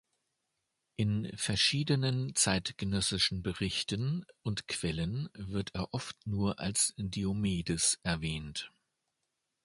[0.95, 8.71] In verschiedenen zeitgenössischen Berichten und Quellen wird er oft nur als Diomedes erwähnt.